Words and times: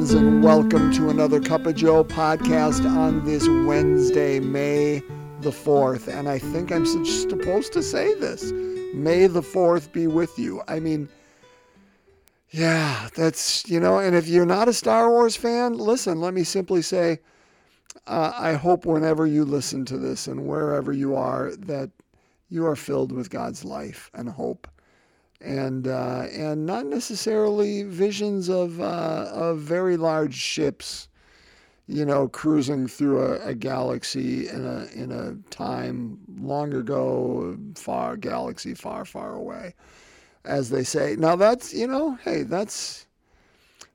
friends, 0.00 0.14
and 0.14 0.42
welcome 0.42 0.90
to 0.90 1.10
another 1.10 1.38
Cup 1.40 1.66
of 1.66 1.74
Joe 1.74 2.02
podcast 2.02 2.86
on 2.86 3.22
this 3.26 3.46
Wednesday, 3.46 4.40
May 4.40 5.02
the 5.42 5.50
4th. 5.50 6.08
And 6.08 6.26
I 6.26 6.38
think 6.38 6.72
I'm 6.72 6.86
supposed 6.86 7.74
to 7.74 7.82
say 7.82 8.14
this 8.14 8.50
May 8.94 9.26
the 9.26 9.42
4th 9.42 9.92
be 9.92 10.06
with 10.06 10.38
you. 10.38 10.62
I 10.68 10.80
mean, 10.80 11.10
yeah, 12.48 13.10
that's, 13.14 13.68
you 13.68 13.78
know, 13.78 13.98
and 13.98 14.16
if 14.16 14.26
you're 14.26 14.46
not 14.46 14.68
a 14.68 14.72
Star 14.72 15.10
Wars 15.10 15.36
fan, 15.36 15.74
listen, 15.74 16.18
let 16.18 16.32
me 16.32 16.44
simply 16.44 16.80
say, 16.80 17.18
uh, 18.06 18.32
I 18.34 18.54
hope 18.54 18.86
whenever 18.86 19.26
you 19.26 19.44
listen 19.44 19.84
to 19.84 19.98
this 19.98 20.26
and 20.26 20.46
wherever 20.46 20.92
you 20.92 21.14
are, 21.14 21.52
that 21.56 21.90
you 22.48 22.64
are 22.64 22.76
filled 22.76 23.12
with 23.12 23.28
God's 23.28 23.66
life 23.66 24.10
and 24.14 24.30
hope 24.30 24.66
and 25.40 25.88
uh, 25.88 26.26
and 26.32 26.66
not 26.66 26.86
necessarily 26.86 27.82
visions 27.82 28.48
of 28.48 28.80
uh, 28.80 29.30
of 29.32 29.58
very 29.58 29.96
large 29.96 30.34
ships, 30.34 31.08
you 31.86 32.04
know, 32.04 32.28
cruising 32.28 32.86
through 32.86 33.22
a, 33.22 33.46
a, 33.46 33.54
galaxy 33.54 34.48
in 34.48 34.66
a 34.66 34.86
in 34.94 35.10
a 35.12 35.34
time 35.50 36.18
long 36.40 36.74
ago, 36.74 37.56
far 37.74 38.16
galaxy 38.16 38.74
far 38.74 39.04
far 39.04 39.34
away, 39.34 39.74
as 40.44 40.70
they 40.70 40.84
say. 40.84 41.16
Now 41.16 41.36
that's 41.36 41.72
you 41.72 41.86
know, 41.86 42.16
hey, 42.24 42.42
that's 42.42 43.06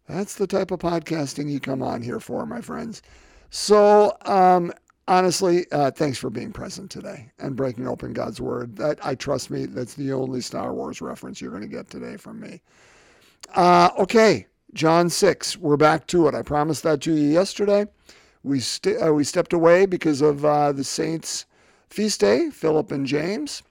that's 0.07 0.35
the 0.35 0.47
type 0.47 0.71
of 0.71 0.79
podcasting 0.79 1.49
you 1.51 1.59
come 1.59 1.81
on 1.81 2.01
here 2.01 2.19
for, 2.19 2.45
my 2.45 2.61
friends. 2.61 3.01
So 3.49 4.17
um, 4.25 4.73
honestly, 5.07 5.65
uh, 5.71 5.91
thanks 5.91 6.17
for 6.17 6.29
being 6.29 6.51
present 6.51 6.89
today 6.91 7.31
and 7.39 7.55
breaking 7.55 7.87
open 7.87 8.13
God's 8.13 8.41
Word. 8.41 8.75
That 8.77 8.99
I 9.05 9.15
trust 9.15 9.49
me, 9.49 9.65
that's 9.65 9.93
the 9.93 10.13
only 10.13 10.41
Star 10.41 10.73
Wars 10.73 11.01
reference 11.01 11.41
you're 11.41 11.51
going 11.51 11.61
to 11.63 11.67
get 11.67 11.89
today 11.89 12.17
from 12.17 12.39
me. 12.39 12.61
Uh, 13.53 13.89
okay, 13.99 14.47
John 14.73 15.09
six. 15.09 15.57
We're 15.57 15.77
back 15.77 16.07
to 16.07 16.27
it. 16.27 16.35
I 16.35 16.41
promised 16.41 16.83
that 16.83 17.01
to 17.01 17.13
you 17.13 17.29
yesterday. 17.29 17.85
We 18.43 18.59
st- 18.59 19.01
uh, 19.01 19.13
we 19.13 19.23
stepped 19.23 19.53
away 19.53 19.85
because 19.85 20.21
of 20.21 20.45
uh, 20.45 20.71
the 20.71 20.83
saints' 20.83 21.45
feast 21.89 22.19
day, 22.21 22.49
Philip 22.49 22.91
and 22.91 23.05
James. 23.05 23.63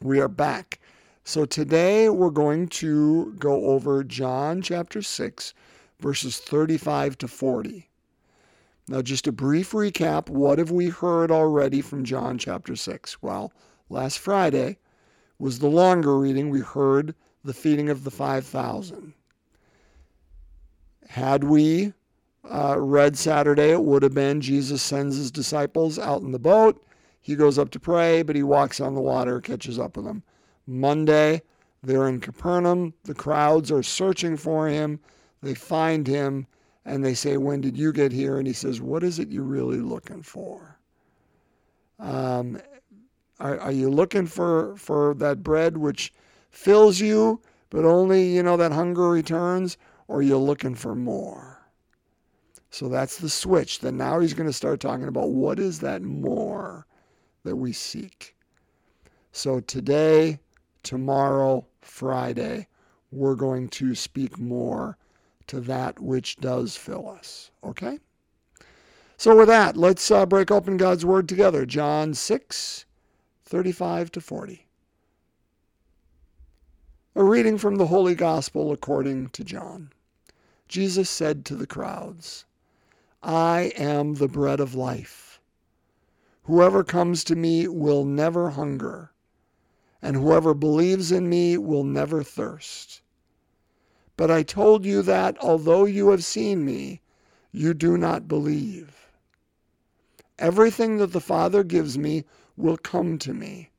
We 0.00 0.20
are 0.20 0.28
back. 0.28 0.80
So 1.24 1.44
today 1.44 2.08
we're 2.08 2.30
going 2.30 2.66
to 2.68 3.34
go 3.38 3.66
over 3.66 4.02
John 4.02 4.60
chapter 4.60 5.00
6, 5.00 5.54
verses 6.00 6.38
35 6.40 7.16
to 7.18 7.28
40. 7.28 7.88
Now, 8.88 9.00
just 9.00 9.28
a 9.28 9.32
brief 9.32 9.72
recap 9.72 10.28
what 10.28 10.58
have 10.58 10.70
we 10.70 10.88
heard 10.88 11.30
already 11.30 11.80
from 11.80 12.04
John 12.04 12.36
chapter 12.36 12.74
6? 12.74 13.22
Well, 13.22 13.52
last 13.88 14.18
Friday 14.18 14.78
was 15.38 15.58
the 15.58 15.68
longer 15.68 16.18
reading. 16.18 16.50
We 16.50 16.60
heard 16.60 17.14
the 17.44 17.54
feeding 17.54 17.88
of 17.88 18.04
the 18.04 18.10
5,000. 18.10 19.14
Had 21.08 21.44
we 21.44 21.92
uh, 22.50 22.76
read 22.78 23.16
Saturday, 23.16 23.70
it 23.70 23.82
would 23.82 24.02
have 24.02 24.14
been 24.14 24.40
Jesus 24.40 24.82
sends 24.82 25.16
his 25.16 25.30
disciples 25.30 25.98
out 25.98 26.22
in 26.22 26.32
the 26.32 26.38
boat. 26.38 26.84
He 27.20 27.36
goes 27.36 27.58
up 27.58 27.70
to 27.70 27.80
pray, 27.80 28.22
but 28.22 28.34
he 28.34 28.42
walks 28.42 28.80
on 28.80 28.94
the 28.94 29.00
water, 29.00 29.40
catches 29.40 29.78
up 29.78 29.96
with 29.96 30.06
them. 30.06 30.24
Monday, 30.66 31.42
they're 31.84 32.08
in 32.08 32.20
Capernaum. 32.20 32.94
The 33.04 33.14
crowds 33.14 33.70
are 33.70 33.82
searching 33.82 34.36
for 34.36 34.68
him. 34.68 34.98
They 35.40 35.54
find 35.54 36.06
him 36.06 36.46
and 36.84 37.04
they 37.04 37.14
say, 37.14 37.36
When 37.36 37.60
did 37.60 37.76
you 37.76 37.92
get 37.92 38.12
here? 38.12 38.38
And 38.38 38.46
he 38.46 38.52
says, 38.52 38.80
What 38.80 39.02
is 39.02 39.18
it 39.18 39.30
you're 39.30 39.44
really 39.44 39.80
looking 39.80 40.22
for? 40.22 40.78
Um, 41.98 42.60
are, 43.38 43.58
are 43.58 43.72
you 43.72 43.90
looking 43.90 44.26
for, 44.26 44.76
for 44.76 45.14
that 45.14 45.42
bread 45.42 45.76
which 45.76 46.12
fills 46.50 47.00
you, 47.00 47.40
but 47.70 47.84
only, 47.84 48.24
you 48.24 48.42
know, 48.42 48.56
that 48.56 48.72
hunger 48.72 49.08
returns? 49.08 49.76
Or 50.08 50.18
are 50.18 50.22
you 50.22 50.36
looking 50.36 50.74
for 50.74 50.94
more? 50.94 51.62
So 52.70 52.88
that's 52.88 53.18
the 53.18 53.28
switch. 53.28 53.80
Then 53.80 53.96
now 53.96 54.18
he's 54.20 54.34
going 54.34 54.48
to 54.48 54.52
start 54.52 54.80
talking 54.80 55.08
about 55.08 55.30
what 55.30 55.58
is 55.58 55.80
that 55.80 56.02
more 56.02 56.86
that 57.44 57.56
we 57.56 57.72
seek. 57.72 58.34
So 59.32 59.60
today, 59.60 60.40
tomorrow, 60.82 61.66
Friday, 61.80 62.68
we're 63.10 63.34
going 63.34 63.68
to 63.68 63.94
speak 63.94 64.38
more 64.38 64.96
to 65.48 65.60
that 65.60 66.00
which 66.00 66.36
does 66.36 66.76
fill 66.76 67.08
us. 67.08 67.50
Okay? 67.64 67.98
So, 69.16 69.36
with 69.36 69.48
that, 69.48 69.76
let's 69.76 70.10
uh, 70.10 70.26
break 70.26 70.50
open 70.50 70.76
God's 70.76 71.04
Word 71.04 71.28
together. 71.28 71.64
John 71.64 72.14
6, 72.14 72.86
35 73.44 74.12
to 74.12 74.20
40. 74.20 74.66
A 77.14 77.22
reading 77.22 77.58
from 77.58 77.76
the 77.76 77.88
Holy 77.88 78.14
Gospel 78.14 78.72
according 78.72 79.28
to 79.28 79.44
John. 79.44 79.92
Jesus 80.66 81.10
said 81.10 81.44
to 81.44 81.54
the 81.54 81.66
crowds, 81.66 82.46
I 83.22 83.72
am 83.76 84.14
the 84.14 84.28
bread 84.28 84.58
of 84.58 84.74
life. 84.74 85.38
Whoever 86.44 86.82
comes 86.82 87.22
to 87.24 87.36
me 87.36 87.68
will 87.68 88.06
never 88.06 88.50
hunger, 88.50 89.12
and 90.00 90.16
whoever 90.16 90.54
believes 90.54 91.12
in 91.12 91.28
me 91.28 91.58
will 91.58 91.84
never 91.84 92.22
thirst. 92.24 93.01
But 94.16 94.30
I 94.30 94.42
told 94.42 94.84
you 94.84 95.00
that, 95.02 95.38
although 95.40 95.86
you 95.86 96.10
have 96.10 96.22
seen 96.24 96.64
me, 96.64 97.00
you 97.50 97.72
do 97.72 97.96
not 97.96 98.28
believe. 98.28 99.08
Everything 100.38 100.98
that 100.98 101.12
the 101.12 101.20
Father 101.20 101.64
gives 101.64 101.96
me 101.96 102.24
will 102.56 102.76
come 102.76 103.18
to 103.18 103.32
me, 103.32 103.70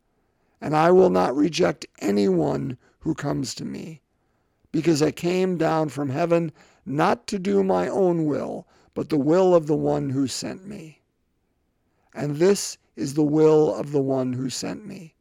and 0.59 0.75
I 0.75 0.91
will 0.91 1.11
not 1.11 1.35
reject 1.35 1.85
anyone 1.99 2.77
who 2.99 3.13
comes 3.13 3.53
to 3.55 3.65
me, 3.65 4.01
because 4.71 5.03
I 5.03 5.11
came 5.11 5.57
down 5.57 5.89
from 5.89 6.09
heaven 6.09 6.51
not 6.85 7.27
to 7.27 7.37
do 7.37 7.63
my 7.63 7.87
own 7.87 8.25
will, 8.25 8.67
but 8.95 9.09
the 9.09 9.17
will 9.17 9.53
of 9.53 9.67
the 9.67 9.75
one 9.75 10.09
who 10.09 10.27
sent 10.27 10.65
me. 10.65 11.01
And 12.15 12.37
this 12.37 12.77
is 12.95 13.13
the 13.13 13.23
will 13.23 13.73
of 13.75 13.91
the 13.91 14.01
one 14.01 14.33
who 14.33 14.49
sent 14.49 14.85
me, 14.85 15.13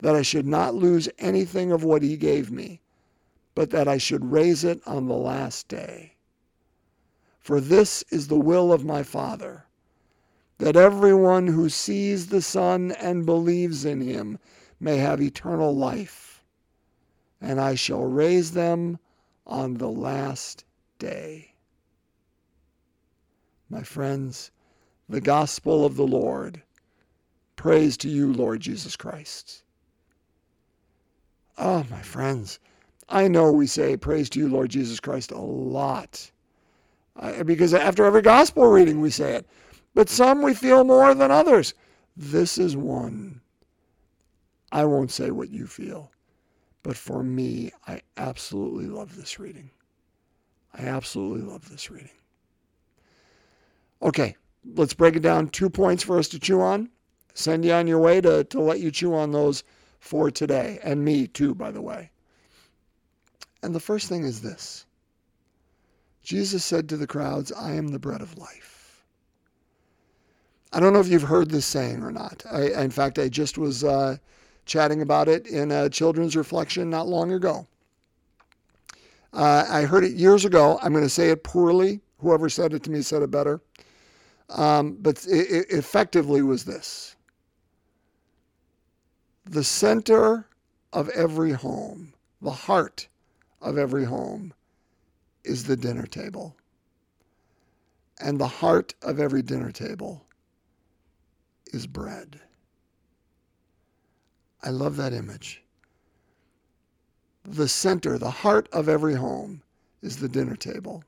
that 0.00 0.14
I 0.14 0.22
should 0.22 0.46
not 0.46 0.74
lose 0.74 1.08
anything 1.18 1.72
of 1.72 1.84
what 1.84 2.02
he 2.02 2.16
gave 2.16 2.50
me 2.50 2.80
but 3.56 3.70
that 3.70 3.88
I 3.88 3.96
should 3.96 4.30
raise 4.30 4.64
it 4.64 4.80
on 4.86 5.08
the 5.08 5.14
last 5.14 5.66
day. 5.66 6.12
For 7.40 7.58
this 7.58 8.04
is 8.10 8.28
the 8.28 8.38
will 8.38 8.70
of 8.70 8.84
my 8.84 9.02
Father, 9.02 9.64
that 10.58 10.76
everyone 10.76 11.46
who 11.46 11.70
sees 11.70 12.26
the 12.26 12.42
Son 12.42 12.92
and 13.00 13.24
believes 13.24 13.86
in 13.86 14.02
him 14.02 14.38
may 14.78 14.98
have 14.98 15.22
eternal 15.22 15.74
life, 15.74 16.44
and 17.40 17.58
I 17.58 17.76
shall 17.76 18.04
raise 18.04 18.52
them 18.52 18.98
on 19.46 19.74
the 19.74 19.88
last 19.90 20.64
day. 20.98 21.54
My 23.70 23.82
friends, 23.82 24.50
the 25.08 25.22
gospel 25.22 25.86
of 25.86 25.96
the 25.96 26.06
Lord. 26.06 26.62
Praise 27.56 27.96
to 27.98 28.08
you, 28.10 28.34
Lord 28.34 28.60
Jesus 28.60 28.96
Christ. 28.96 29.62
Oh, 31.56 31.86
my 31.90 32.02
friends. 32.02 32.58
I 33.08 33.28
know 33.28 33.52
we 33.52 33.66
say 33.66 33.96
praise 33.96 34.28
to 34.30 34.38
you, 34.38 34.48
Lord 34.48 34.70
Jesus 34.70 35.00
Christ, 35.00 35.30
a 35.30 35.38
lot. 35.38 36.30
Uh, 37.16 37.44
because 37.44 37.72
after 37.72 38.04
every 38.04 38.22
gospel 38.22 38.66
reading, 38.66 39.00
we 39.00 39.10
say 39.10 39.34
it. 39.34 39.46
But 39.94 40.08
some 40.08 40.42
we 40.42 40.54
feel 40.54 40.84
more 40.84 41.14
than 41.14 41.30
others. 41.30 41.74
This 42.16 42.58
is 42.58 42.76
one. 42.76 43.40
I 44.72 44.84
won't 44.84 45.10
say 45.10 45.30
what 45.30 45.50
you 45.50 45.66
feel, 45.66 46.10
but 46.82 46.96
for 46.96 47.22
me, 47.22 47.70
I 47.86 48.02
absolutely 48.16 48.86
love 48.86 49.16
this 49.16 49.38
reading. 49.38 49.70
I 50.74 50.82
absolutely 50.82 51.42
love 51.42 51.70
this 51.70 51.90
reading. 51.90 52.10
Okay, 54.02 54.36
let's 54.74 54.92
break 54.92 55.16
it 55.16 55.22
down. 55.22 55.48
Two 55.48 55.70
points 55.70 56.02
for 56.02 56.18
us 56.18 56.28
to 56.28 56.38
chew 56.38 56.60
on. 56.60 56.90
Send 57.32 57.64
you 57.64 57.72
on 57.72 57.86
your 57.86 58.00
way 58.00 58.20
to, 58.20 58.44
to 58.44 58.60
let 58.60 58.80
you 58.80 58.90
chew 58.90 59.14
on 59.14 59.32
those 59.32 59.62
for 60.00 60.30
today, 60.30 60.78
and 60.82 61.04
me 61.04 61.26
too, 61.26 61.54
by 61.54 61.70
the 61.70 61.82
way. 61.82 62.10
And 63.66 63.74
the 63.74 63.80
first 63.80 64.08
thing 64.08 64.22
is 64.22 64.42
this 64.42 64.86
Jesus 66.22 66.64
said 66.64 66.88
to 66.88 66.96
the 66.96 67.06
crowds, 67.08 67.50
I 67.50 67.72
am 67.72 67.88
the 67.88 67.98
bread 67.98 68.20
of 68.20 68.38
life. 68.38 69.04
I 70.72 70.78
don't 70.78 70.92
know 70.92 71.00
if 71.00 71.08
you've 71.08 71.22
heard 71.24 71.50
this 71.50 71.66
saying 71.66 72.00
or 72.04 72.12
not. 72.12 72.44
I, 72.48 72.80
in 72.80 72.92
fact, 72.92 73.18
I 73.18 73.28
just 73.28 73.58
was 73.58 73.82
uh, 73.82 74.18
chatting 74.66 75.02
about 75.02 75.26
it 75.26 75.48
in 75.48 75.72
a 75.72 75.90
children's 75.90 76.36
reflection 76.36 76.88
not 76.88 77.08
long 77.08 77.32
ago. 77.32 77.66
Uh, 79.32 79.66
I 79.68 79.82
heard 79.82 80.04
it 80.04 80.12
years 80.12 80.44
ago. 80.44 80.78
I'm 80.80 80.92
going 80.92 81.02
to 81.02 81.10
say 81.10 81.30
it 81.30 81.42
poorly. 81.42 82.00
Whoever 82.18 82.48
said 82.48 82.72
it 82.72 82.84
to 82.84 82.90
me 82.92 83.02
said 83.02 83.22
it 83.22 83.32
better. 83.32 83.60
Um, 84.48 84.96
but 85.00 85.26
it, 85.26 85.50
it 85.50 85.66
effectively 85.70 86.40
was 86.40 86.64
this 86.64 87.16
the 89.44 89.64
center 89.64 90.46
of 90.92 91.08
every 91.08 91.50
home, 91.50 92.12
the 92.40 92.52
heart 92.52 93.08
of 93.60 93.78
every 93.78 94.04
home 94.04 94.52
is 95.44 95.64
the 95.64 95.76
dinner 95.76 96.06
table. 96.06 96.56
And 98.20 98.38
the 98.38 98.46
heart 98.46 98.94
of 99.02 99.20
every 99.20 99.42
dinner 99.42 99.70
table 99.70 100.24
is 101.72 101.86
bread. 101.86 102.40
I 104.62 104.70
love 104.70 104.96
that 104.96 105.12
image. 105.12 105.62
The 107.44 107.68
center, 107.68 108.18
the 108.18 108.30
heart 108.30 108.68
of 108.72 108.88
every 108.88 109.14
home 109.14 109.62
is 110.02 110.16
the 110.16 110.28
dinner 110.28 110.56
table. 110.56 111.04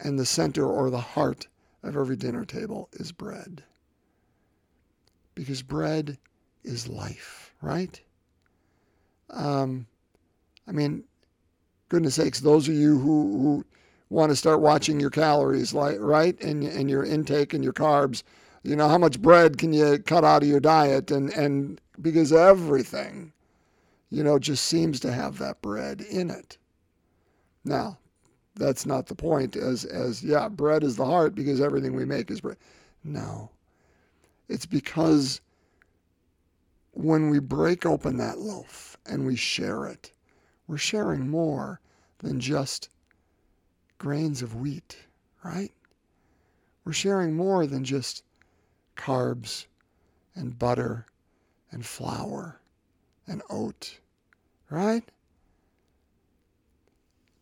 And 0.00 0.18
the 0.18 0.26
center 0.26 0.66
or 0.66 0.90
the 0.90 1.00
heart 1.00 1.48
of 1.82 1.96
every 1.96 2.16
dinner 2.16 2.44
table 2.44 2.88
is 2.92 3.12
bread. 3.12 3.62
Because 5.34 5.62
bread 5.62 6.18
is 6.64 6.88
life, 6.88 7.54
right? 7.60 8.00
Um, 9.30 9.86
I 10.68 10.72
mean, 10.72 11.04
goodness 11.88 12.16
sakes, 12.16 12.40
those 12.40 12.68
of 12.68 12.74
you 12.74 12.98
who, 12.98 13.38
who 13.38 13.64
want 14.10 14.30
to 14.30 14.36
start 14.36 14.60
watching 14.60 15.00
your 15.00 15.10
calories, 15.10 15.72
like 15.72 15.96
right, 15.98 16.38
and 16.42 16.62
and 16.64 16.90
your 16.90 17.04
intake 17.04 17.54
and 17.54 17.64
your 17.64 17.72
carbs, 17.72 18.22
you 18.62 18.76
know, 18.76 18.88
how 18.88 18.98
much 18.98 19.20
bread 19.20 19.58
can 19.58 19.72
you 19.72 19.98
cut 19.98 20.24
out 20.24 20.42
of 20.42 20.48
your 20.48 20.60
diet, 20.60 21.10
and 21.10 21.30
and 21.30 21.80
because 22.00 22.32
everything, 22.32 23.32
you 24.10 24.22
know, 24.22 24.38
just 24.38 24.64
seems 24.66 25.00
to 25.00 25.12
have 25.12 25.38
that 25.38 25.60
bread 25.62 26.02
in 26.02 26.30
it. 26.30 26.58
Now, 27.64 27.98
that's 28.54 28.86
not 28.86 29.06
the 29.06 29.14
point. 29.14 29.56
As 29.56 29.84
as 29.84 30.22
yeah, 30.22 30.48
bread 30.48 30.84
is 30.84 30.96
the 30.96 31.06
heart 31.06 31.34
because 31.34 31.60
everything 31.60 31.94
we 31.94 32.04
make 32.04 32.30
is 32.30 32.40
bread. 32.40 32.58
No, 33.04 33.50
it's 34.48 34.66
because 34.66 35.40
when 36.92 37.30
we 37.30 37.38
break 37.38 37.86
open 37.86 38.16
that 38.16 38.38
loaf 38.38 38.96
and 39.06 39.24
we 39.24 39.36
share 39.36 39.86
it, 39.86 40.12
we're 40.68 40.76
sharing 40.76 41.28
more 41.28 41.80
than 42.18 42.38
just 42.38 42.90
grains 43.96 44.42
of 44.42 44.54
wheat, 44.54 44.98
right? 45.42 45.72
We're 46.84 46.92
sharing 46.92 47.34
more 47.34 47.66
than 47.66 47.84
just 47.84 48.22
carbs 48.94 49.64
and 50.34 50.58
butter 50.58 51.06
and 51.72 51.84
flour 51.84 52.60
and 53.26 53.42
oat, 53.48 53.98
right? 54.68 55.04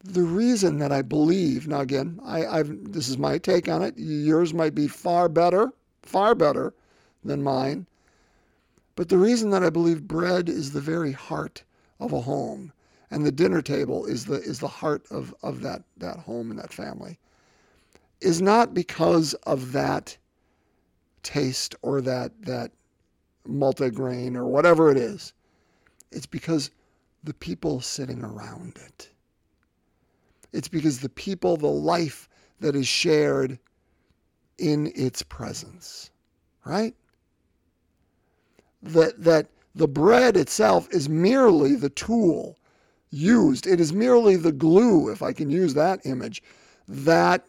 The 0.04 0.22
reason 0.22 0.78
that 0.78 0.92
I 0.92 1.02
believe, 1.02 1.66
now 1.66 1.80
again, 1.80 2.20
I, 2.24 2.46
I've, 2.46 2.92
this 2.92 3.08
is 3.08 3.18
my 3.18 3.38
take 3.38 3.68
on 3.68 3.82
it. 3.82 3.94
Yours 3.98 4.54
might 4.54 4.74
be 4.74 4.86
far 4.86 5.28
better, 5.28 5.72
far 6.02 6.36
better 6.36 6.74
than 7.24 7.42
mine. 7.42 7.86
But 8.94 9.08
the 9.08 9.18
reason 9.18 9.50
that 9.50 9.64
I 9.64 9.70
believe 9.70 10.06
bread 10.06 10.48
is 10.48 10.72
the 10.72 10.80
very 10.80 11.12
heart 11.12 11.64
of 11.98 12.12
a 12.12 12.20
home 12.20 12.72
and 13.10 13.24
the 13.24 13.32
dinner 13.32 13.62
table 13.62 14.04
is 14.06 14.24
the 14.24 14.40
is 14.40 14.58
the 14.58 14.68
heart 14.68 15.06
of, 15.10 15.34
of 15.42 15.60
that, 15.62 15.82
that 15.96 16.18
home 16.18 16.50
and 16.50 16.58
that 16.58 16.72
family 16.72 17.18
is 18.20 18.40
not 18.40 18.74
because 18.74 19.34
of 19.44 19.72
that 19.72 20.16
taste 21.22 21.74
or 21.82 22.00
that 22.00 22.32
that 22.42 22.72
multigrain 23.46 24.36
or 24.36 24.46
whatever 24.46 24.90
it 24.90 24.96
is. 24.96 25.32
It's 26.10 26.26
because 26.26 26.70
the 27.24 27.34
people 27.34 27.80
sitting 27.80 28.22
around 28.22 28.78
it. 28.84 29.10
It's 30.52 30.68
because 30.68 31.00
the 31.00 31.08
people, 31.08 31.56
the 31.56 31.66
life 31.66 32.28
that 32.60 32.74
is 32.74 32.88
shared 32.88 33.58
in 34.58 34.90
its 34.94 35.22
presence, 35.22 36.10
right? 36.64 36.94
That 38.82 39.22
that 39.22 39.48
the 39.74 39.88
bread 39.88 40.36
itself 40.36 40.88
is 40.90 41.08
merely 41.08 41.74
the 41.74 41.90
tool 41.90 42.58
used. 43.16 43.66
It 43.66 43.80
is 43.80 43.92
merely 43.92 44.36
the 44.36 44.52
glue, 44.52 45.10
if 45.10 45.22
I 45.22 45.32
can 45.32 45.50
use 45.50 45.74
that 45.74 46.04
image, 46.04 46.42
that 46.86 47.46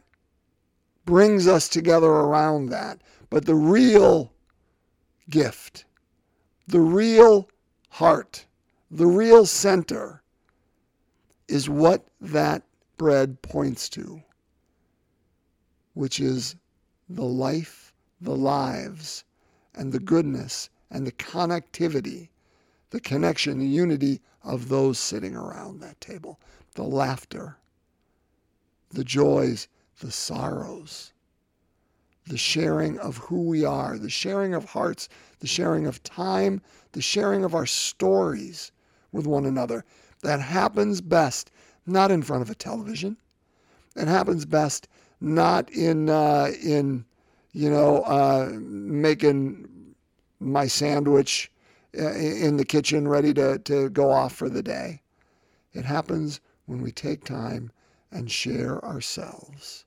brings 1.05 1.47
us 1.47 1.67
together 1.67 2.09
around 2.09 2.69
that. 2.69 3.01
But 3.29 3.45
the 3.45 3.55
real 3.55 4.31
gift, 5.29 5.85
the 6.67 6.79
real 6.79 7.49
heart, 7.89 8.45
the 8.89 9.07
real 9.07 9.45
center 9.45 10.21
is 11.47 11.69
what 11.69 12.05
that 12.21 12.63
bread 12.97 13.41
points 13.41 13.89
to, 13.89 14.21
which 15.93 16.19
is 16.19 16.55
the 17.09 17.25
life, 17.25 17.93
the 18.21 18.35
lives, 18.35 19.23
and 19.75 19.91
the 19.91 19.99
goodness 19.99 20.69
and 20.89 21.05
the 21.05 21.11
connectivity 21.11 22.29
the 22.89 22.99
connection, 22.99 23.59
the 23.59 23.65
unity 23.65 24.21
of 24.43 24.69
those 24.69 24.97
sitting 24.97 25.35
around 25.35 25.79
that 25.79 25.99
table, 25.99 26.39
the 26.75 26.83
laughter, 26.83 27.57
the 28.91 29.03
joys, 29.03 29.67
the 29.99 30.11
sorrows, 30.11 31.11
the 32.27 32.37
sharing 32.37 32.97
of 32.99 33.17
who 33.17 33.43
we 33.43 33.63
are, 33.65 33.97
the 33.97 34.09
sharing 34.09 34.53
of 34.53 34.65
hearts, 34.65 35.09
the 35.39 35.47
sharing 35.47 35.85
of 35.85 36.03
time, 36.03 36.61
the 36.91 37.01
sharing 37.01 37.43
of 37.43 37.55
our 37.55 37.65
stories 37.65 38.71
with 39.11 39.25
one 39.25 39.45
another. 39.45 39.83
That 40.21 40.41
happens 40.41 41.01
best 41.01 41.51
not 41.85 42.11
in 42.11 42.21
front 42.21 42.41
of 42.41 42.49
a 42.49 42.55
television. 42.55 43.17
It 43.95 44.07
happens 44.07 44.45
best 44.45 44.87
not 45.19 45.69
in 45.71 46.09
uh, 46.09 46.51
in 46.61 47.05
you 47.53 47.69
know 47.69 48.01
uh, 48.01 48.51
making 48.59 49.95
my 50.39 50.67
sandwich 50.67 51.51
Uh, 51.99 52.11
in 52.11 52.57
the 52.57 52.65
kitchen 52.65 53.07
ready 53.07 53.33
to, 53.33 53.57
to 53.59 53.89
go 53.89 54.11
off 54.11 54.35
for 54.35 54.49
the 54.49 54.61
day. 54.61 55.01
It 55.73 55.83
happens 55.83 56.39
when 56.67 56.81
we 56.81 56.91
take 56.91 57.23
time 57.23 57.71
and 58.11 58.29
share 58.29 58.83
ourselves. 58.85 59.85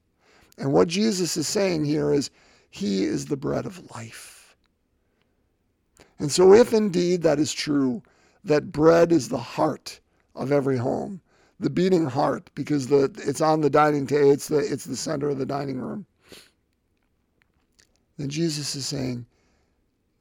And 0.59 0.73
what 0.73 0.89
Jesus 0.89 1.37
is 1.37 1.47
saying 1.47 1.85
here 1.85 2.12
is, 2.12 2.31
He 2.69 3.05
is 3.05 3.27
the 3.27 3.37
bread 3.37 3.65
of 3.65 3.95
life. 3.95 4.57
And 6.19 6.33
so, 6.33 6.53
if 6.53 6.73
indeed 6.73 7.23
that 7.23 7.39
is 7.39 7.53
true, 7.53 8.03
that 8.43 8.73
bread 8.73 9.12
is 9.12 9.29
the 9.29 9.39
heart 9.39 10.01
of 10.35 10.51
every 10.51 10.79
home, 10.79 11.21
the 11.61 11.71
beating 11.71 12.07
heart, 12.07 12.51
because 12.57 12.89
the, 12.89 13.05
it's 13.19 13.41
on 13.41 13.61
the 13.61 13.71
dining 13.71 14.07
table, 14.07 14.33
it's 14.33 14.49
the, 14.49 14.59
it's 14.59 14.85
the 14.85 14.97
center 14.97 15.29
of 15.29 15.39
the 15.39 15.47
dining 15.47 15.81
room, 15.81 16.07
then 18.19 18.29
Jesus 18.29 18.75
is 18.75 18.87
saying 18.87 19.27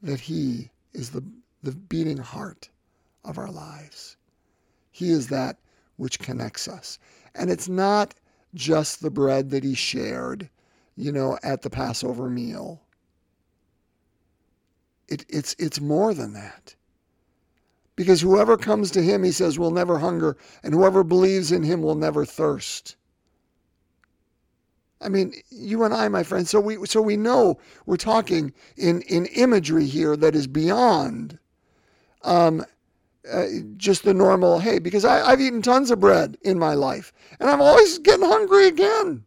that 0.04 0.20
He 0.20 0.70
is 0.94 1.10
the 1.10 1.24
the 1.64 1.72
beating 1.72 2.18
heart 2.18 2.70
of 3.24 3.38
our 3.38 3.52
lives. 3.52 4.18
He 4.92 5.12
is 5.12 5.28
that 5.28 5.58
which 5.98 6.20
connects 6.20 6.68
us. 6.68 7.00
And 7.36 7.50
it's 7.50 7.70
not 7.70 8.16
just 8.54 9.02
the 9.02 9.12
bread 9.12 9.50
that 9.52 9.64
he 9.64 9.74
shared, 9.74 10.50
you 10.96 11.12
know, 11.12 11.38
at 11.44 11.62
the 11.62 11.70
Passover 11.70 12.30
meal. 12.30 12.82
It, 15.08 15.26
it's, 15.28 15.56
it's 15.60 15.82
more 15.82 16.14
than 16.14 16.34
that. 16.34 16.76
Because 17.96 18.22
whoever 18.22 18.56
comes 18.56 18.92
to 18.92 19.02
him, 19.02 19.24
he 19.24 19.32
says, 19.32 19.60
will 19.60 19.72
never 19.72 20.00
hunger, 20.00 20.38
and 20.64 20.74
whoever 20.74 21.04
believes 21.04 21.52
in 21.52 21.64
him 21.64 21.82
will 21.82 21.96
never 21.96 22.26
thirst. 22.26 22.96
I 25.02 25.10
mean, 25.10 25.34
you 25.50 25.84
and 25.84 25.94
I, 25.94 26.08
my 26.10 26.24
friend, 26.24 26.48
so 26.48 26.60
we 26.60 26.86
so 26.86 27.02
we 27.02 27.16
know 27.16 27.58
we're 27.86 27.96
talking 27.98 28.54
in, 28.76 29.02
in 29.04 29.28
imagery 29.28 29.86
here 29.86 30.18
that 30.18 30.36
is 30.36 30.48
beyond 30.48 31.40
um, 32.24 32.66
uh, 33.32 33.46
just 33.78 34.04
the 34.04 34.14
normal, 34.14 34.60
hey, 34.60 34.80
because 34.80 35.06
I, 35.06 35.22
I've 35.22 35.42
eaten 35.42 35.62
tons 35.62 35.92
of 35.92 36.00
bread 36.00 36.38
in 36.42 36.58
my 36.58 36.74
life 36.74 37.14
and 37.40 37.50
I'm 37.50 37.62
always 37.62 38.00
getting 38.00 38.26
hungry 38.26 38.68
again. 38.68 39.26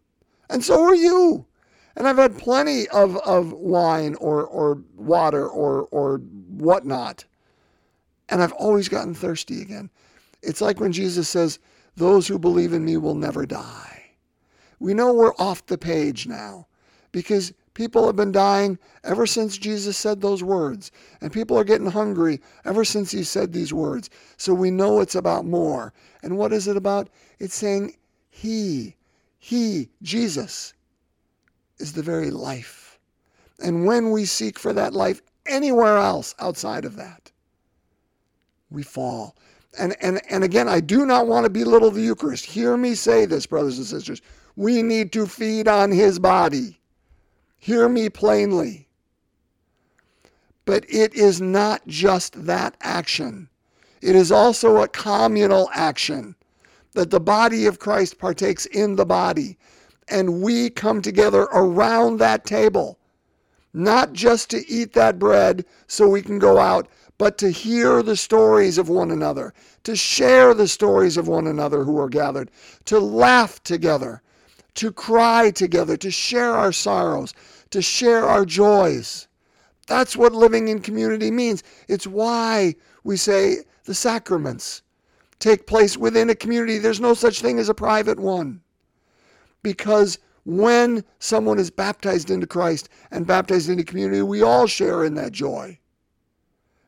And 0.49 0.65
so 0.65 0.83
are 0.83 0.95
you. 0.95 1.47
And 1.95 2.09
I've 2.09 2.17
had 2.17 2.39
plenty 2.39 2.89
of, 2.89 3.17
of 3.19 3.53
wine 3.53 4.15
or, 4.17 4.45
or 4.47 4.83
water 4.97 5.47
or, 5.47 5.83
or 5.91 6.19
whatnot. 6.49 7.25
And 8.29 8.43
I've 8.43 8.53
always 8.53 8.89
gotten 8.89 9.15
thirsty 9.15 9.61
again. 9.61 9.91
It's 10.43 10.61
like 10.61 10.81
when 10.81 10.93
Jesus 10.93 11.29
says, 11.29 11.59
Those 11.97 12.27
who 12.27 12.39
believe 12.39 12.73
in 12.73 12.85
me 12.85 12.97
will 12.97 13.15
never 13.15 13.45
die. 13.45 14.03
We 14.79 14.95
know 14.95 15.13
we're 15.13 15.35
off 15.35 15.67
the 15.67 15.79
page 15.79 16.27
now 16.27 16.67
because 17.13 17.53
People 17.75 18.07
have 18.07 18.17
been 18.17 18.33
dying 18.33 18.79
ever 19.03 19.27
since 19.27 19.57
Jesus 19.57 19.97
said 19.97 20.21
those 20.21 20.43
words. 20.43 20.91
And 21.21 21.33
people 21.33 21.59
are 21.59 21.65
getting 21.65 21.91
hungry 21.91 22.41
ever 22.65 22.85
since 22.85 23.11
he 23.11 23.23
said 23.23 23.53
these 23.53 23.73
words. 23.73 24.11
So 24.37 24.53
we 24.53 24.71
know 24.71 25.01
it's 25.01 25.15
about 25.15 25.47
more. 25.47 25.93
And 26.23 26.37
what 26.37 26.53
is 26.53 26.69
it 26.69 26.77
about? 26.77 27.09
It's 27.39 27.55
saying 27.55 27.97
he, 28.29 28.97
he, 29.39 29.89
Jesus, 30.03 30.75
is 31.79 31.95
the 31.95 32.03
very 32.03 32.31
life. 32.31 32.99
And 33.63 33.87
when 33.87 34.11
we 34.11 34.27
seek 34.27 34.59
for 34.59 34.73
that 34.75 34.93
life 34.93 35.23
anywhere 35.47 35.97
else 35.97 36.35
outside 36.39 36.85
of 36.85 36.97
that, 36.97 37.31
we 38.71 38.83
fall. 38.83 39.37
And, 39.79 39.97
and, 40.03 40.21
and 40.29 40.45
again, 40.45 40.69
I 40.69 40.81
do 40.81 41.07
not 41.07 41.27
want 41.27 41.45
to 41.45 41.51
belittle 41.51 41.91
the 41.91 42.03
Eucharist. 42.03 42.45
Hear 42.45 42.77
me 42.77 42.95
say 42.95 43.25
this, 43.25 43.47
brothers 43.47 43.79
and 43.79 43.87
sisters. 43.87 44.21
We 44.57 44.83
need 44.83 45.13
to 45.13 45.27
feed 45.27 45.69
on 45.69 45.91
his 45.91 46.19
body. 46.19 46.79
Hear 47.65 47.89
me 47.89 48.09
plainly. 48.09 48.89
But 50.65 50.85
it 50.89 51.15
is 51.15 51.41
not 51.41 51.87
just 51.87 52.47
that 52.47 52.77
action, 52.81 53.51
it 54.01 54.17
is 54.17 54.33
also 54.33 54.79
a 54.79 54.89
communal 54.89 55.71
action 55.73 56.35
that 56.95 57.13
the 57.13 57.21
body 57.21 57.67
of 57.67 57.79
Christ 57.79 58.19
partakes 58.19 58.67
in 58.67 58.97
the 58.97 59.07
body. 59.07 59.59
And 60.09 60.43
we 60.43 60.71
come 60.71 61.03
together 61.03 61.43
around 61.53 62.17
that 62.17 62.45
table, 62.45 62.99
not 63.73 64.13
just 64.13 64.51
to 64.51 64.69
eat 64.69 64.93
that 64.95 65.21
bread 65.21 65.65
so 65.87 66.09
we 66.09 66.21
can 66.21 66.41
go 66.41 66.59
out, 66.59 66.89
but 67.17 67.39
to 67.39 67.51
hear 67.51 68.03
the 68.03 68.17
stories 68.17 68.77
of 68.77 68.89
one 68.89 69.13
another, 69.13 69.55
to 69.85 69.95
share 69.95 70.53
the 70.53 70.67
stories 70.67 71.17
of 71.17 71.29
one 71.29 71.47
another 71.47 71.85
who 71.85 71.97
are 72.01 72.09
gathered, 72.09 72.51
to 72.87 72.99
laugh 72.99 73.63
together, 73.63 74.21
to 74.75 74.91
cry 74.91 75.51
together, 75.51 75.97
to 75.97 76.11
share 76.11 76.55
our 76.55 76.73
sorrows, 76.73 77.35
to 77.73 77.83
share 77.83 78.25
our 78.27 78.45
joys. 78.45 79.29
That's 79.87 80.17
what 80.17 80.33
living 80.33 80.69
in 80.69 80.81
community 80.81 81.31
means. 81.31 81.63
It's 81.89 82.07
why 82.07 82.77
we 83.05 83.17
say 83.17 83.59
the 83.85 83.95
sacraments 83.95 84.83
take 85.39 85.67
place 85.67 85.97
within 85.97 86.31
a 86.31 86.35
community. 86.35 86.79
There's 86.79 87.01
no 87.01 87.15
such 87.15 87.43
thing 87.43 87.59
as 87.59 87.69
a 87.69 87.75
private 87.75 88.21
one. 88.21 88.61
Because 89.63 90.19
when 90.45 91.05
someone 91.19 91.59
is 91.59 91.71
baptized 91.71 92.31
into 92.31 92.47
Christ 92.47 92.89
and 93.11 93.27
baptized 93.27 93.69
into 93.69 93.85
community, 93.85 94.23
we 94.23 94.43
all 94.43 94.67
share 94.67 95.05
in 95.05 95.15
that 95.15 95.33
joy. 95.33 95.79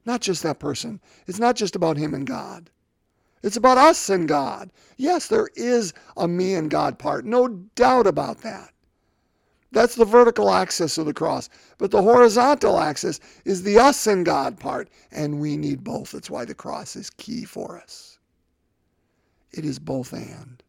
Not 0.07 0.21
just 0.21 0.43
that 0.43 0.59
person. 0.59 1.00
It's 1.26 1.38
not 1.38 1.57
just 1.57 1.75
about 1.75 1.97
him 1.97 2.14
and 2.14 2.26
God. 2.26 2.71
It's 3.43 3.57
about 3.57 3.79
us 3.79 4.09
and 4.09 4.29
God. 4.29 4.71
Yes, 4.97 5.29
there 5.29 5.49
is 5.55 5.93
a 6.17 6.29
me 6.29 6.55
and 6.55 6.71
God 6.71 6.99
part. 6.99 7.25
No 7.25 7.49
doubt 7.49 8.07
about 8.07 8.38
that. 8.43 8.74
That's 9.75 9.97
the 9.97 10.04
vertical 10.04 10.50
axis 10.50 10.97
of 10.99 11.07
the 11.07 11.12
cross. 11.12 11.50
But 11.78 11.90
the 11.90 12.00
horizontal 12.00 12.78
axis 12.78 13.21
is 13.45 13.62
the 13.62 13.78
us 13.78 14.07
and 14.07 14.25
God 14.25 14.59
part. 14.59 14.88
And 15.12 15.40
we 15.40 15.57
need 15.57 15.85
both. 15.85 16.12
That's 16.12 16.31
why 16.31 16.45
the 16.45 16.54
cross 16.54 16.97
is 16.97 17.11
key 17.11 17.45
for 17.45 17.76
us. 17.78 18.19
It 19.52 19.64
is 19.64 19.78
both 19.78 20.12
and. 20.12 20.62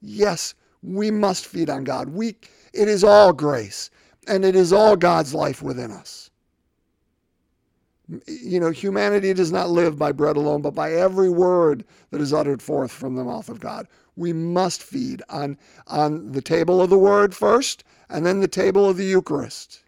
Yes, 0.00 0.54
we 0.82 1.10
must 1.10 1.46
feed 1.46 1.68
on 1.68 1.84
God. 1.84 2.08
We, 2.08 2.36
it 2.72 2.88
is 2.88 3.02
all 3.04 3.32
grace, 3.32 3.90
and 4.28 4.44
it 4.44 4.54
is 4.54 4.72
all 4.72 4.96
God's 4.96 5.34
life 5.34 5.62
within 5.62 5.90
us. 5.90 6.25
You 8.08 8.60
know, 8.60 8.70
humanity 8.70 9.34
does 9.34 9.50
not 9.50 9.70
live 9.70 9.98
by 9.98 10.12
bread 10.12 10.36
alone, 10.36 10.62
but 10.62 10.74
by 10.74 10.92
every 10.92 11.28
word 11.28 11.84
that 12.10 12.20
is 12.20 12.32
uttered 12.32 12.62
forth 12.62 12.92
from 12.92 13.16
the 13.16 13.24
mouth 13.24 13.48
of 13.48 13.58
God. 13.58 13.88
We 14.14 14.32
must 14.32 14.82
feed 14.82 15.22
on, 15.28 15.58
on 15.88 16.32
the 16.32 16.40
table 16.40 16.80
of 16.80 16.90
the 16.90 16.98
word 16.98 17.34
first, 17.34 17.84
and 18.08 18.24
then 18.24 18.40
the 18.40 18.48
table 18.48 18.88
of 18.88 18.96
the 18.96 19.04
Eucharist. 19.04 19.82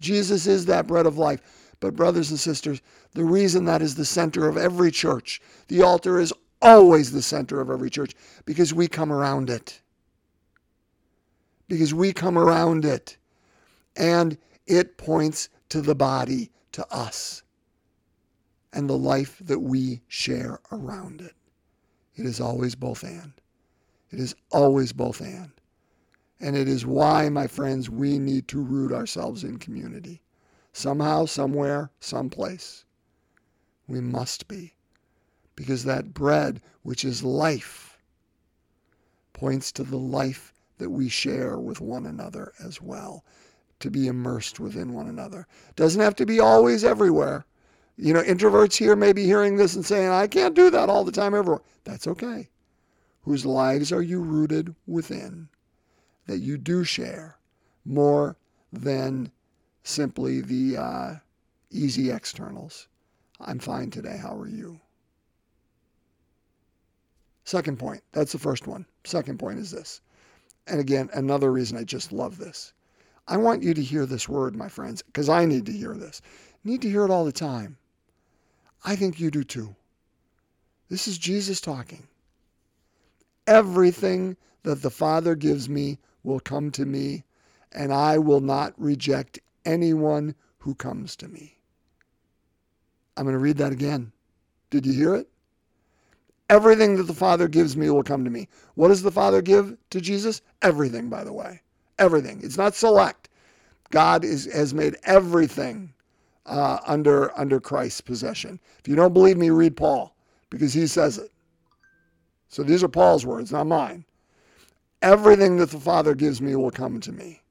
Jesus 0.00 0.46
is 0.46 0.66
that 0.66 0.86
bread 0.86 1.06
of 1.06 1.18
life. 1.18 1.40
But, 1.78 1.96
brothers 1.96 2.30
and 2.30 2.38
sisters, 2.38 2.82
the 3.14 3.24
reason 3.24 3.64
that 3.64 3.80
is 3.80 3.94
the 3.94 4.04
center 4.04 4.48
of 4.48 4.56
every 4.56 4.90
church, 4.90 5.40
the 5.68 5.82
altar 5.82 6.20
is 6.20 6.32
always 6.60 7.10
the 7.10 7.22
center 7.22 7.60
of 7.60 7.70
every 7.70 7.88
church 7.88 8.14
because 8.44 8.74
we 8.74 8.86
come 8.86 9.12
around 9.12 9.48
it. 9.48 9.80
Because 11.68 11.94
we 11.94 12.12
come 12.12 12.36
around 12.36 12.84
it. 12.84 13.16
And 13.96 14.36
it 14.66 14.98
points 14.98 15.48
to 15.70 15.80
the 15.80 15.94
body, 15.94 16.50
to 16.72 16.86
us, 16.92 17.42
and 18.72 18.88
the 18.88 18.96
life 18.96 19.38
that 19.40 19.60
we 19.60 20.02
share 20.08 20.60
around 20.70 21.20
it. 21.20 21.34
It 22.14 22.26
is 22.26 22.40
always 22.40 22.74
both 22.74 23.02
and. 23.02 23.32
It 24.10 24.20
is 24.20 24.34
always 24.50 24.92
both 24.92 25.20
and. 25.20 25.52
And 26.40 26.56
it 26.56 26.68
is 26.68 26.86
why, 26.86 27.28
my 27.28 27.46
friends, 27.46 27.90
we 27.90 28.18
need 28.18 28.48
to 28.48 28.62
root 28.62 28.92
ourselves 28.92 29.44
in 29.44 29.58
community. 29.58 30.22
Somehow, 30.72 31.26
somewhere, 31.26 31.90
someplace. 32.00 32.84
We 33.86 34.00
must 34.00 34.48
be 34.48 34.74
because 35.56 35.84
that 35.84 36.14
bread, 36.14 36.62
which 36.82 37.04
is 37.04 37.22
life, 37.22 37.98
points 39.32 39.70
to 39.72 39.82
the 39.82 39.98
life 39.98 40.54
that 40.78 40.90
we 40.90 41.08
share 41.08 41.58
with 41.58 41.80
one 41.80 42.06
another 42.06 42.52
as 42.64 42.80
well, 42.80 43.24
to 43.80 43.90
be 43.90 44.06
immersed 44.06 44.60
within 44.60 44.92
one 44.92 45.08
another. 45.08 45.46
Doesn't 45.76 46.00
have 46.00 46.14
to 46.16 46.26
be 46.26 46.38
always 46.38 46.84
everywhere. 46.84 47.44
You 47.96 48.14
know, 48.14 48.22
introverts 48.22 48.76
here 48.76 48.96
may 48.96 49.12
be 49.12 49.24
hearing 49.24 49.56
this 49.56 49.74
and 49.74 49.84
saying, 49.84 50.08
I 50.10 50.26
can't 50.26 50.54
do 50.54 50.70
that 50.70 50.88
all 50.88 51.04
the 51.04 51.12
time 51.12 51.34
everywhere. 51.34 51.62
That's 51.84 52.06
okay. 52.06 52.48
Whose 53.22 53.44
lives 53.44 53.92
are 53.92 54.02
you 54.02 54.20
rooted 54.20 54.74
within 54.86 55.48
that 56.26 56.38
you 56.38 56.56
do 56.56 56.84
share 56.84 57.38
more 57.84 58.36
than 58.72 59.30
simply 59.82 60.40
the 60.40 60.76
uh, 60.76 61.14
easy 61.70 62.10
externals? 62.10 62.88
I'm 63.40 63.58
fine 63.58 63.90
today. 63.90 64.16
How 64.16 64.36
are 64.36 64.48
you? 64.48 64.80
Second 67.44 67.78
point, 67.78 68.02
that's 68.12 68.32
the 68.32 68.38
first 68.38 68.66
one. 68.66 68.86
Second 69.04 69.38
point 69.38 69.58
is 69.58 69.70
this. 69.70 70.00
And 70.66 70.78
again, 70.78 71.10
another 71.12 71.50
reason 71.50 71.76
I 71.76 71.84
just 71.84 72.12
love 72.12 72.38
this. 72.38 72.72
I 73.28 73.36
want 73.36 73.62
you 73.62 73.74
to 73.74 73.82
hear 73.82 74.06
this 74.06 74.28
word, 74.28 74.56
my 74.56 74.68
friends, 74.68 75.02
because 75.02 75.28
I 75.28 75.44
need 75.44 75.66
to 75.66 75.72
hear 75.72 75.94
this. 75.94 76.20
need 76.64 76.82
to 76.82 76.90
hear 76.90 77.04
it 77.04 77.10
all 77.10 77.24
the 77.24 77.32
time. 77.32 77.76
I 78.84 78.96
think 78.96 79.20
you 79.20 79.30
do 79.30 79.44
too. 79.44 79.76
This 80.88 81.06
is 81.06 81.18
Jesus 81.18 81.60
talking. 81.60 82.08
Everything 83.46 84.36
that 84.62 84.82
the 84.82 84.90
Father 84.90 85.34
gives 85.34 85.68
me 85.68 85.98
will 86.22 86.40
come 86.40 86.70
to 86.72 86.84
me, 86.84 87.24
and 87.72 87.92
I 87.92 88.18
will 88.18 88.40
not 88.40 88.74
reject 88.76 89.38
anyone 89.64 90.34
who 90.58 90.74
comes 90.74 91.16
to 91.16 91.28
me. 91.28 91.58
I'm 93.16 93.24
going 93.24 93.34
to 93.34 93.38
read 93.38 93.58
that 93.58 93.72
again. 93.72 94.12
Did 94.70 94.86
you 94.86 94.92
hear 94.92 95.14
it? 95.14 95.28
Everything 96.48 96.96
that 96.96 97.04
the 97.04 97.14
Father 97.14 97.46
gives 97.48 97.76
me 97.76 97.90
will 97.90 98.02
come 98.02 98.24
to 98.24 98.30
me. 98.30 98.48
What 98.74 98.88
does 98.88 99.02
the 99.02 99.12
Father 99.12 99.40
give 99.40 99.76
to 99.90 100.00
Jesus? 100.00 100.42
Everything, 100.62 101.08
by 101.08 101.22
the 101.22 101.32
way. 101.32 101.62
Everything. 102.00 102.40
It's 102.42 102.56
not 102.56 102.74
select. 102.74 103.28
God 103.90 104.24
is, 104.24 104.52
has 104.52 104.72
made 104.72 104.96
everything 105.04 105.92
uh, 106.46 106.78
under, 106.86 107.36
under 107.38 107.60
Christ's 107.60 108.00
possession. 108.00 108.58
If 108.78 108.88
you 108.88 108.96
don't 108.96 109.12
believe 109.12 109.36
me, 109.36 109.50
read 109.50 109.76
Paul, 109.76 110.14
because 110.48 110.72
he 110.72 110.86
says 110.86 111.18
it. 111.18 111.30
So 112.48 112.62
these 112.62 112.82
are 112.82 112.88
Paul's 112.88 113.26
words, 113.26 113.52
not 113.52 113.66
mine. 113.66 114.04
Everything 115.02 115.58
that 115.58 115.70
the 115.70 115.78
Father 115.78 116.14
gives 116.14 116.40
me 116.40 116.56
will 116.56 116.70
come 116.70 117.00
to 117.00 117.12
me. 117.12 117.42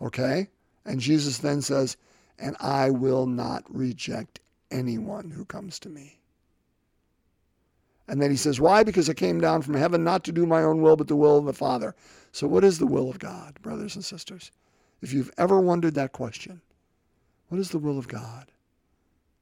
Okay? 0.00 0.48
And 0.84 1.00
Jesus 1.00 1.38
then 1.38 1.60
says, 1.60 1.96
and 2.38 2.56
I 2.60 2.90
will 2.90 3.26
not 3.26 3.64
reject 3.68 4.40
anyone 4.70 5.30
who 5.30 5.44
comes 5.44 5.78
to 5.80 5.88
me. 5.88 6.19
And 8.10 8.20
then 8.20 8.32
he 8.32 8.36
says, 8.36 8.60
Why? 8.60 8.82
Because 8.82 9.08
I 9.08 9.14
came 9.14 9.40
down 9.40 9.62
from 9.62 9.74
heaven 9.74 10.02
not 10.02 10.24
to 10.24 10.32
do 10.32 10.44
my 10.44 10.64
own 10.64 10.82
will, 10.82 10.96
but 10.96 11.06
the 11.06 11.14
will 11.14 11.38
of 11.38 11.44
the 11.44 11.52
Father. 11.52 11.94
So, 12.32 12.48
what 12.48 12.64
is 12.64 12.80
the 12.80 12.86
will 12.86 13.08
of 13.08 13.20
God, 13.20 13.62
brothers 13.62 13.94
and 13.94 14.04
sisters? 14.04 14.50
If 15.00 15.12
you've 15.12 15.30
ever 15.38 15.60
wondered 15.60 15.94
that 15.94 16.10
question, 16.10 16.60
what 17.50 17.60
is 17.60 17.70
the 17.70 17.78
will 17.78 17.98
of 17.98 18.08
God? 18.08 18.50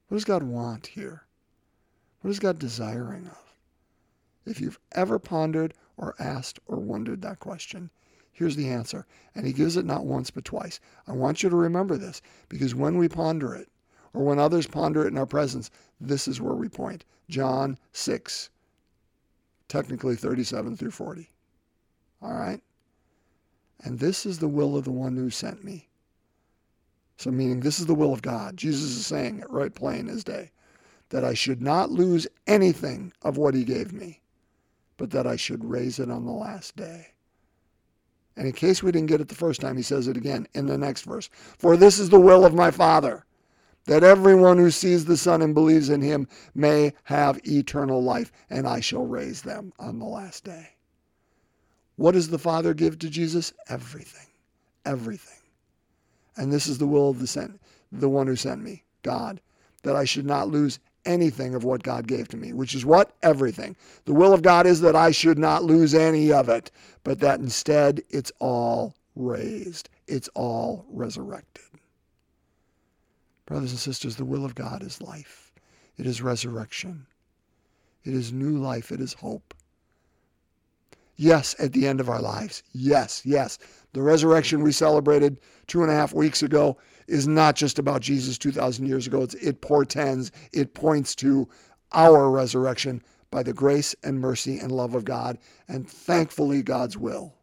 What 0.09 0.17
does 0.17 0.27
God 0.27 0.43
want 0.43 0.89
here? 0.89 1.23
What 2.21 2.31
is 2.31 2.39
God 2.39 2.59
desiring 2.59 3.29
of? 3.29 3.55
If 4.45 4.61
you've 4.61 4.79
ever 4.93 5.19
pondered 5.19 5.73
or 5.97 6.15
asked 6.19 6.61
or 6.67 6.77
wondered 6.77 7.23
that 7.23 7.41
question, 7.41 7.89
here's 8.33 8.57
the 8.57 8.69
answer. 8.69 9.07
And 9.35 9.47
he 9.47 9.55
gives 9.55 9.79
it 9.79 9.87
not 9.87 10.05
once 10.05 10.31
but 10.31 10.45
twice. 10.45 10.79
I 11.07 11.13
want 11.13 11.43
you 11.43 11.49
to 11.49 11.57
remember 11.57 11.97
this 11.97 12.21
because 12.51 12.75
when 12.75 12.99
we 12.99 13.09
ponder 13.09 13.55
it, 13.55 13.71
or 14.13 14.25
when 14.25 14.39
others 14.39 14.67
ponder 14.67 15.05
it 15.05 15.09
in 15.09 15.17
our 15.17 15.25
presence, 15.25 15.71
this 15.99 16.29
is 16.29 16.39
where 16.39 16.55
we 16.55 16.69
point. 16.69 17.07
John 17.31 17.79
6, 17.93 18.51
technically 19.69 20.17
37 20.17 20.77
through 20.77 20.91
40. 20.91 21.31
All 22.23 22.35
right? 22.35 22.61
And 23.85 23.99
this 23.99 24.27
is 24.27 24.39
the 24.39 24.49
will 24.49 24.77
of 24.77 24.85
the 24.85 24.93
one 24.93 25.17
who 25.17 25.31
sent 25.31 25.65
me. 25.65 25.89
So, 27.17 27.31
meaning 27.31 27.61
this 27.61 27.81
is 27.81 27.87
the 27.87 27.95
will 27.95 28.13
of 28.13 28.23
God. 28.23 28.57
Jesus 28.57 28.97
is 28.97 29.07
saying 29.07 29.41
it 29.41 29.51
right 29.51 29.75
plain 29.75 30.09
as 30.09 30.25
day 30.25 30.51
that 31.11 31.25
I 31.25 31.35
should 31.35 31.63
not 31.63 31.91
lose 31.91 32.27
anything 32.47 33.13
of 33.23 33.37
what 33.37 33.55
he 33.55 33.65
gave 33.65 33.93
me, 33.93 34.21
but 34.97 35.11
that 35.11 35.27
I 35.27 35.37
should 35.37 35.65
raise 35.65 35.99
it 35.99 36.11
on 36.11 36.25
the 36.25 36.33
last 36.33 36.77
day. 36.77 37.09
And 38.37 38.47
in 38.47 38.53
case 38.53 38.83
we 38.83 38.93
didn't 38.93 39.09
get 39.09 39.21
it 39.21 39.29
the 39.29 39.35
first 39.35 39.61
time, 39.61 39.77
he 39.77 39.83
says 39.83 40.07
it 40.07 40.17
again 40.17 40.47
in 40.55 40.67
the 40.67 40.79
next 40.79 41.03
verse. 41.03 41.29
For 41.33 41.77
this 41.77 41.99
is 41.99 42.09
the 42.09 42.21
will 42.21 42.45
of 42.45 42.55
my 42.55 42.71
Father, 42.71 43.25
that 43.89 44.05
everyone 44.05 44.59
who 44.59 44.71
sees 44.71 45.07
the 45.07 45.17
Son 45.17 45.41
and 45.41 45.55
believes 45.55 45.89
in 45.89 46.03
him 46.03 46.29
may 46.55 46.93
have 47.05 47.41
eternal 47.45 48.03
life, 48.03 48.31
and 48.51 48.69
I 48.69 48.81
shall 48.81 49.07
raise 49.07 49.41
them 49.41 49.73
on 49.79 49.99
the 49.99 50.05
last 50.05 50.45
day. 50.45 50.69
What 51.97 52.13
does 52.13 52.29
the 52.29 52.39
Father 52.39 52.75
give 52.75 52.99
to 52.99 53.09
Jesus? 53.09 53.55
Everything. 53.69 54.27
Everything. 54.85 55.39
And 56.37 56.53
this 56.53 56.67
is 56.67 56.77
the 56.77 56.87
will 56.87 57.09
of 57.09 57.19
the 57.19 57.27
sent, 57.27 57.59
the 57.91 58.11
one 58.11 58.27
who 58.27 58.37
sent 58.37 58.63
me, 58.63 58.85
God, 59.03 59.41
that 59.85 59.97
I 59.97 60.05
should 60.05 60.27
not 60.27 60.49
lose 60.49 60.79
anything 61.07 61.55
of 61.55 61.65
what 61.65 61.83
God 61.83 62.07
gave 62.07 62.29
to 62.29 62.37
me, 62.37 62.53
which 62.53 62.75
is 62.75 62.85
what? 62.85 63.15
Everything. 63.23 63.75
The 64.05 64.13
will 64.13 64.35
of 64.35 64.43
God 64.43 64.67
is 64.67 64.83
that 64.83 64.97
I 64.97 65.13
should 65.13 65.39
not 65.39 65.65
lose 65.65 65.95
any 65.95 66.31
of 66.31 66.51
it, 66.51 66.71
but 67.05 67.21
that 67.21 67.41
instead 67.41 68.03
it's 68.11 68.33
all 68.39 68.95
raised. 69.17 69.89
It's 70.07 70.29
all 70.35 70.85
resurrected. 70.91 71.65
Brothers 73.49 73.73
and 73.73 73.81
sisters, 73.81 74.17
the 74.17 74.27
will 74.27 74.47
of 74.47 74.55
God 74.55 74.83
is 74.85 75.03
life. 75.03 75.53
It 75.99 76.07
is 76.07 76.23
resurrection. 76.23 77.07
It 78.05 78.15
is 78.15 78.33
new 78.33 78.59
life. 78.59 78.93
It 78.93 79.01
is 79.01 79.15
hope. 79.15 79.55
Yes, 81.17 81.57
at 81.59 81.73
the 81.73 81.87
end 81.89 82.01
of 82.01 82.11
our 82.11 82.23
lives. 82.23 82.63
Yes, 82.73 83.23
yes. 83.27 83.59
The 83.95 84.03
resurrection 84.03 84.63
we 84.63 84.73
celebrated 84.73 85.41
two 85.69 85.83
and 85.83 85.91
a 85.91 85.95
half 85.95 86.15
weeks 86.15 86.43
ago 86.43 86.79
is 87.09 87.29
not 87.29 87.57
just 87.57 87.79
about 87.79 88.03
Jesus 88.03 88.39
2,000 88.39 88.87
years 88.87 89.07
ago. 89.09 89.23
It's, 89.23 89.35
it 89.37 89.63
portends, 89.63 90.33
it 90.53 90.75
points 90.75 91.15
to 91.17 91.49
our 91.93 92.31
resurrection 92.31 93.03
by 93.31 93.43
the 93.45 93.55
grace 93.55 93.95
and 94.05 94.21
mercy 94.21 94.59
and 94.59 94.73
love 94.73 94.95
of 94.95 95.05
God, 95.07 95.39
and 95.69 95.89
thankfully 95.89 96.63
God's 96.63 96.99
will. 96.99 97.35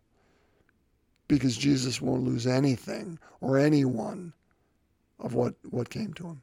because 1.28 1.58
Jesus 1.58 2.02
won't 2.02 2.24
lose 2.24 2.48
anything 2.48 3.20
or 3.42 3.58
anyone 3.58 4.34
of 5.20 5.34
what, 5.34 5.56
what 5.70 5.90
came 5.90 6.14
to 6.14 6.28
him. 6.28 6.42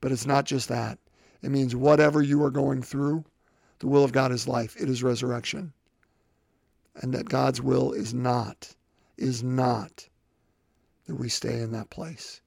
But 0.00 0.12
it's 0.12 0.26
not 0.26 0.44
just 0.44 0.68
that. 0.68 0.98
It 1.42 1.50
means 1.50 1.74
whatever 1.74 2.22
you 2.22 2.42
are 2.44 2.50
going 2.50 2.82
through, 2.82 3.24
the 3.78 3.86
will 3.86 4.04
of 4.04 4.12
God 4.12 4.32
is 4.32 4.48
life, 4.48 4.76
it 4.80 4.88
is 4.88 5.02
resurrection. 5.02 5.72
And 6.96 7.14
that 7.14 7.28
God's 7.28 7.62
will 7.62 7.92
is 7.92 8.12
not, 8.12 8.74
is 9.16 9.42
not 9.42 10.08
that 11.06 11.14
we 11.14 11.28
stay 11.28 11.60
in 11.60 11.72
that 11.72 11.90
place, 11.90 12.40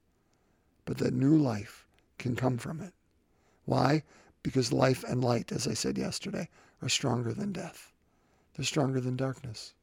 but 0.85 0.97
that 0.97 1.13
new 1.13 1.37
life 1.37 1.87
can 2.17 2.35
come 2.35 2.57
from 2.57 2.81
it. 2.81 2.93
Why? 3.65 4.03
Because 4.43 4.73
life 4.73 5.03
and 5.05 5.23
light, 5.23 5.51
as 5.51 5.67
I 5.67 5.73
said 5.73 5.97
yesterday, 5.97 6.49
are 6.81 6.89
stronger 6.89 7.33
than 7.33 7.53
death. 7.53 7.91
They're 8.55 8.65
stronger 8.65 8.99
than 8.99 9.15
darkness. 9.15 9.73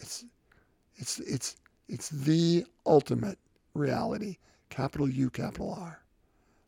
It's, 0.00 0.24
it's, 0.96 1.20
it's, 1.20 1.56
it's 1.92 2.08
the 2.08 2.64
ultimate 2.86 3.38
reality, 3.74 4.38
capital 4.70 5.08
U, 5.08 5.30
capital 5.30 5.74
R. 5.78 6.02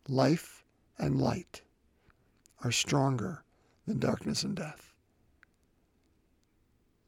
Life 0.08 0.64
and 0.98 1.20
light 1.20 1.62
are 2.62 2.70
stronger 2.70 3.42
than 3.86 3.98
darkness 3.98 4.42
and 4.42 4.54
death. 4.54 4.92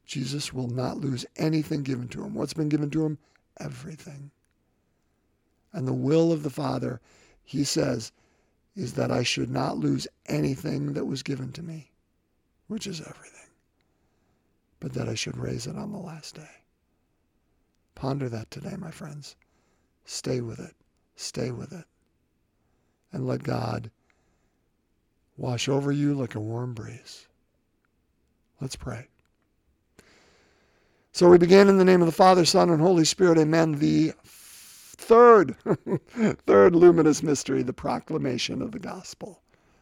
Jesus 0.05 0.53
will 0.53 0.67
not 0.67 0.97
lose 0.97 1.25
anything 1.35 1.83
given 1.83 2.07
to 2.09 2.23
him. 2.23 2.33
What's 2.33 2.53
been 2.53 2.69
given 2.69 2.89
to 2.91 3.05
him? 3.05 3.17
Everything. 3.59 4.31
And 5.73 5.87
the 5.87 5.93
will 5.93 6.31
of 6.31 6.43
the 6.43 6.49
Father, 6.49 7.01
he 7.43 7.63
says, 7.63 8.11
is 8.75 8.93
that 8.93 9.11
I 9.11 9.23
should 9.23 9.49
not 9.49 9.77
lose 9.77 10.07
anything 10.25 10.93
that 10.93 11.05
was 11.05 11.23
given 11.23 11.51
to 11.53 11.63
me, 11.63 11.91
which 12.67 12.87
is 12.87 13.01
everything 13.01 13.37
but 14.79 14.93
that 14.93 15.09
I 15.09 15.15
should 15.15 15.37
raise 15.37 15.67
it 15.67 15.75
on 15.75 15.91
the 15.91 15.97
last 15.97 16.35
day. 16.35 16.49
Ponder 17.97 18.29
that 18.29 18.51
today, 18.51 18.75
my 18.77 18.91
friends. 18.91 19.35
Stay 20.05 20.39
with 20.39 20.59
it. 20.59 20.75
Stay 21.15 21.49
with 21.49 21.73
it. 21.73 21.85
And 23.11 23.25
let 23.25 23.41
God 23.41 23.89
wash 25.35 25.67
over 25.67 25.91
you 25.91 26.13
like 26.13 26.35
a 26.35 26.39
warm 26.39 26.75
breeze. 26.75 27.27
Let's 28.61 28.75
pray. 28.75 29.07
So 31.11 31.27
we 31.27 31.39
begin 31.39 31.69
in 31.69 31.79
the 31.79 31.85
name 31.85 32.03
of 32.03 32.05
the 32.05 32.11
Father, 32.11 32.45
Son, 32.45 32.69
and 32.69 32.79
Holy 32.79 33.03
Spirit. 33.03 33.39
Amen. 33.39 33.79
The 33.79 34.13
third, 34.23 35.55
third 36.45 36.75
luminous 36.75 37.23
mystery, 37.23 37.63
the 37.63 37.73
proclamation 37.73 38.61
of 38.61 38.73
the 38.73 38.79
gospel. 38.79 39.41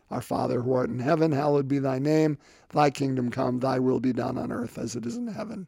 Our 0.10 0.22
Father 0.22 0.62
who 0.62 0.72
art 0.72 0.90
in 0.90 1.00
heaven, 1.00 1.34
hallowed 1.34 1.68
be 1.68 1.80
thy 1.80 2.00
name. 2.00 2.38
Thy 2.70 2.92
kingdom 2.92 3.30
come, 3.30 3.60
thy 3.60 3.78
will 3.78 4.00
be 4.00 4.14
done 4.14 4.38
on 4.38 4.54
earth 4.54 4.78
as 4.78 4.96
it 4.96 5.06
is 5.06 5.18
in 5.18 5.28
heaven. 5.28 5.68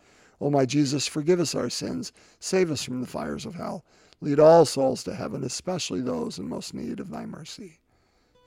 O 0.41 0.49
my 0.49 0.65
Jesus, 0.65 1.05
forgive 1.05 1.39
us 1.39 1.53
our 1.53 1.69
sins, 1.69 2.11
save 2.39 2.71
us 2.71 2.83
from 2.83 2.99
the 2.99 3.07
fires 3.07 3.45
of 3.45 3.53
hell, 3.53 3.85
lead 4.21 4.39
all 4.39 4.65
souls 4.65 5.03
to 5.03 5.13
heaven, 5.13 5.43
especially 5.43 6.01
those 6.01 6.39
in 6.39 6.49
most 6.49 6.73
need 6.73 6.99
of 6.99 7.11
thy 7.11 7.27
mercy. 7.27 7.79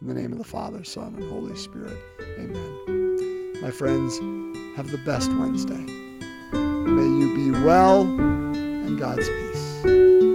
In 0.00 0.09
the 0.09 0.14
name 0.14 0.33
of 0.33 0.38
the 0.38 0.44
Father, 0.44 0.83
Son, 0.83 1.14
and 1.14 1.30
Holy 1.30 1.57
Spirit. 1.57 1.96
Amen. 2.20 3.62
My 3.62 3.70
friends, 3.70 4.18
have 4.76 4.90
the 4.90 4.98
best 5.07 5.30
Wednesday. 5.35 5.87
May 6.52 7.07
you 7.20 7.33
be 7.35 7.50
well 7.64 8.02
and 8.02 8.98
God's 8.98 9.28
peace. 9.28 10.34